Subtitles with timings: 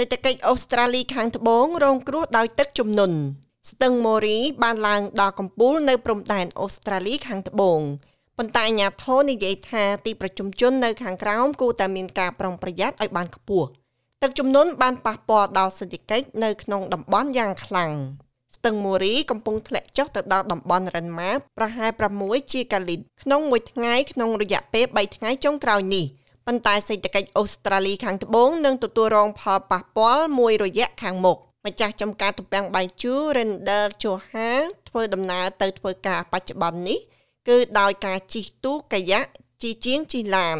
[0.00, 3.16] សេដ្ឋកិច្ចអូស្ត្រាលីខាងត្បូងរងគ្រោះដោយទឹកជំនន់
[3.70, 7.80] ស្ទឹងម៉ូរីបានឡើងដល់កំពូលនៅព្រំដែនអូស្ត្រាលីខាងត្បូង
[8.38, 13.68] ប៉ុន្តែអាជ្ញាធរនិយាយថាទីប្រជុំជននៅខាងក្រោមគួរតែមានការប្រុងប្រយ័ត្នឲ្យបានខ្ពស់
[14.22, 17.92] ទឹកជំនន់បានប៉ះពាល់ដល់សេដ្ឋកិច្ចនៅក្នុងតំបន់យ៉ាងខ្លាំង
[18.56, 21.90] ស្ទឹងម៉ូរីកំពុងធ្លាក់ចុះទៅដល់តំបន់រិនម៉ាប្រហែល
[22.22, 26.06] 6ជាកាលីតក្នុងមួយថ្ងៃក្នុងរយៈពេល3ថ្ងៃចុងក្រោយនេះ
[26.50, 34.50] ប៉ុន្តែសេដ្ឋកិច្ចអូស្ត្រាលីខាងត្បូងនឹងទទួលរងផលប៉ះពាល់មួយរយៈខាងមុខម្ចាស់ចំការទំពាំងបាយជូ Render Joha
[34.88, 36.98] ធ្វើដំណើរទៅធ្វើការបច្ចុប្បន្ននេះ
[37.48, 39.30] គឺដោយការជិះទូកកាយ៉ាក់
[39.62, 40.58] ជីជាងជីឡាន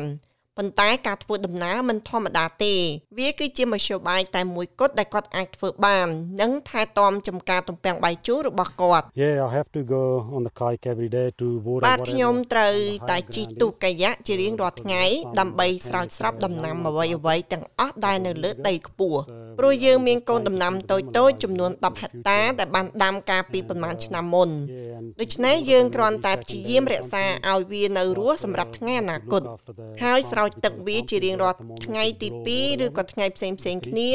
[0.59, 2.75] ប៉ុន្តែការធ្វើដំណើរមិនធម្មតាទេ
[3.19, 6.07] វាគឺជាមធ្យោបាយតែមួយគត់ដែលគាត់អាចធ្វើបាន
[6.41, 10.03] និងថែទាំចំការទំពាំងបាយជូររបស់គាត់ Yeah I have to go
[10.37, 12.75] on the kayak every day to water បាទខ្ញុំត្រូវ
[13.11, 15.03] តែជិះទូកកាយ៉ាក់ជារៀងរាល់ថ្ងៃ
[15.41, 19.21] ដើម្បីស្រោចស្រពដំណាំអ្វីអ្វីទាំងអស់ដែលនៅលើដីខ្ពស់
[19.59, 24.51] ព្រោះយើងមានកូនដំណាំតូចតូចចំនួន10ហិកតាដែលបានដាំកាលពីប្រមាណឆ្នាំមុន
[25.21, 29.43] ដូច្នេះយើងគ្រាន់តែព្យាយាមរក្សាឲ្យវានៅរស់សម្រាប់ថ្ងៃអនាគត
[30.03, 34.11] ហើយស្រោចទឹកវាជារៀងរាល់ថ្ងៃទី2ឬក៏ថ្ងៃផ្សេងផ្សេងគ្នា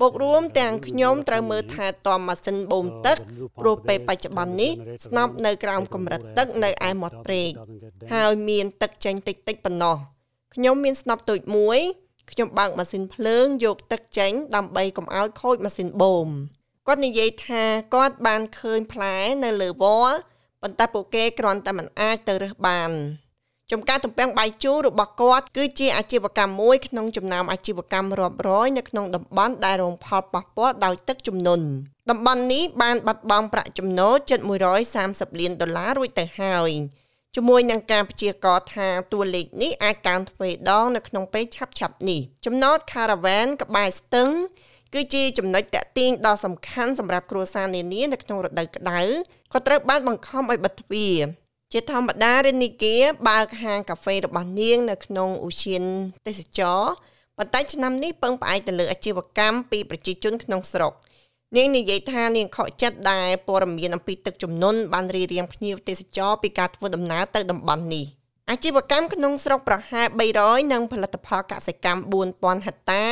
[0.00, 3.16] បូករួមទាំងខ្ញុំត្រូវមើលថែទាំម៉ាស៊ីនបូមទឹក
[3.60, 4.72] ព្រោះពេលបច្ចុប្បន្ននេះ
[5.06, 7.50] ស្នប់នៅក្រោមកម្រិតទឹកនៅឯមាត់ព្រែក
[8.14, 9.96] ហើយមានទឹកចេញតិចតិចប៉ុណ្ណោះ
[10.54, 11.78] ខ្ញុំមានស្នប់តូចមួយ
[12.32, 16.28] ខ្ញុំបើកម៉ាស៊ីនភ្លើងយកទឹកចេញដើម្បីកុំឲ្យខូចម៉ាស៊ីនបូម
[16.86, 17.64] គាត់និយាយថា
[17.94, 20.14] គាត់បានឃើញផ្លែនៅលើវល្លិ
[20.62, 22.90] ប៉ុន្តែពួកគេគ្រាន់តែមិនអាចទៅរើសបាន
[23.70, 31.66] ចំការទំពាំងបាយជូររបស់គាត់គឺជាអាជីវកម្មមួយក្នុងចំណោមអាជីវកម្មរាប់រយនៅក្នុងតំបន់ដែលរងផលប៉ះពាល់ដោយទឹកជំនន់
[32.10, 34.40] តំបន់នេះបានបាត់បង់ប្រាក់ចំណូលជិត
[34.90, 36.70] 130លានដុល្លាររួចទៅហើយ
[37.36, 44.30] ជាមួយនឹងការព្យាករណ៍ថាតួលេខនេះអាចកើនទ្វេដងនៅក្នុងពេលឆាប់ឆាប់នេះចំណត Caravan ក្បែរស្ទឹង
[44.94, 49.00] គឺជាចំណុចតាក់ទាញដ៏សំខាន់សម្រាប់គ្រួសារនានានៅក្នុងរដូវក្តៅ
[49.52, 51.18] ក៏ត្រូវបានបង្ខំឲ្យបិទទ្វារ
[51.72, 52.96] ជាធម្មតារិនីគា
[53.28, 55.84] បើកហាងកាហ្វេរបស់នាងនៅក្នុងឧស្សាហ
[56.26, 56.80] ទេសចរ
[57.36, 60.92] ប៉ុន្តែឆ្នាំនេះពឹងផ្អែកទៅលើអាជីវកម្មពីប្រជាជនក្នុងស្រុក
[61.56, 68.04] នាងនិយាយថានាងខកចិត្តដែលព័ត៌មានអំពីទឹកជំនន់បានរៀបរៀងភ្ញៀវទេសចរពីការធ្វើដំណើរទៅតំបន់នេះ
[68.50, 70.06] អាជីវកម្មក្នុងស្រុកប្រហែល
[70.40, 72.02] 300និងផលិតផលកសិកម្ម
[72.34, 73.04] 4000ហិកតា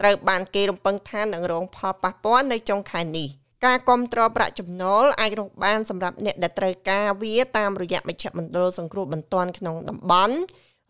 [0.00, 3.28] ត្រូវបានគេរំពឹងថានឹងរងផលប៉ះពាល់នៅចុងខែនេះ
[3.64, 10.36] ការគ្រប់គ្រងប្រាក់ចំណូលអាចរកបានសម្រាប់អ្នកដែលត្រូវការវាតាមរយៈមជ្ឈមណ្ឌលសង្គ្រោះបន្ទាន់ក្នុងតំបន់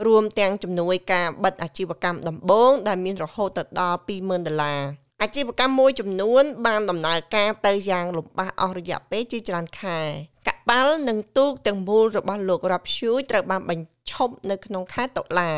[0.06, 4.80] រួមទាំងជំនួយការបិទអាជីវកម្មដំបូងដែលមានរហូតទៅដល់20,000ដុល្លារ
[5.22, 10.00] អាជីវកម្មមួយចំនួន បានដំណើរការទៅយ៉ាងលំបាកអស់រយៈពេលជាច្រើនខែ
[10.46, 15.52] កប៉ាល់និងទូកទាំងមូលរបស់លោករ៉ាប់ឈូយត្រូវបានបញ្ឈប់នៅក្នុងខែតុលា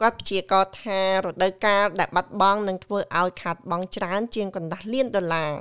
[0.00, 5.52] គាត់ព្យាករថារដូវកាលដែលបាត់បង់នឹងធ្វើឲ្យខាតបង់ច្រើនជាងកណ្ដាស់លានដុល្លារ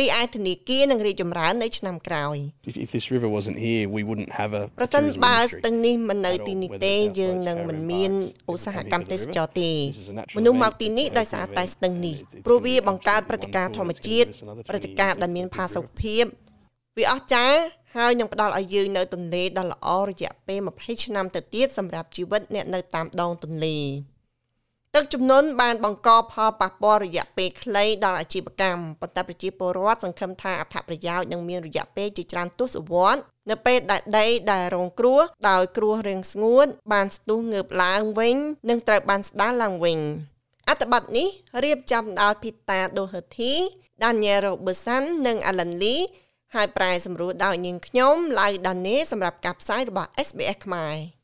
[0.00, 2.36] រីឯធនាគារនឹងរីកចម្រើននៅឆ្នាំក្រោយ
[2.86, 8.12] If this river wasn't here we wouldn't have a ប្រសិនបើស្ទឹងនេះមិននៅទីនេះទេយើងនឹងមិនមាន
[8.50, 9.70] ឧស្សាហកម្មទេសចរទេ
[10.36, 14.28] មនុស្សមកទីនេះដោយសារតែស្ទឹងនេះព្រោះវាបង្កើតព្រឹត្តិការណ៍ធម្មជាតិ
[14.68, 16.24] ព្រឹត្តិការណ៍ដែលមានផាសុកភាព
[16.98, 17.58] វាអស្ចារ្យ
[17.96, 23.78] ហើយនឹងផ្ដល់ឲ្យយើងនៅទន្លេដ៏ល្អរយៈពេល20ឆ្នាំទៅទៀតសម្រាប់ជីវិតអ្នកនៅតាមដងទន្លេ
[24.98, 35.20] ទឹកជំនន់បានបង្កផលប៉ះពាល់រយៈពេលខ្លីដល់អាជីវកម្មប៉ុន្តែប្រជាពលរដ្ឋសង្ឃឹមថាអត្ថប្រយោជន៍នឹងមានរយៈពេលជាច្រើនទសវត្សរ៍នៅពេលដែលដីដែលរងគ្រោះ
[35.50, 38.36] ដោយគ្រោះរាំងស្ងួត បានស្ទុះងើបឡើងវិញ
[38.68, 39.98] និងត្រូវបានស្ដារឡើងវិញ
[40.68, 41.28] អត្ថបទនេះ
[41.64, 43.54] រៀបចំដោយ Peter Doherty,
[44.02, 46.02] Daniel Robertson និង Alan Lee
[46.54, 51.15] ហើយប្រែសម្រួលដោយនាងខ្ញុំឡៅដានេសម្រាប់ការផ្សាយរបស់ SBS ខ្មែរ